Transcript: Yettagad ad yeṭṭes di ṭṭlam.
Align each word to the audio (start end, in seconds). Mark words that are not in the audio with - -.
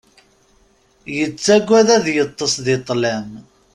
Yettagad 1.17 1.87
ad 1.95 2.05
yeṭṭes 2.15 2.53
di 2.65 2.75
ṭṭlam. 2.81 3.29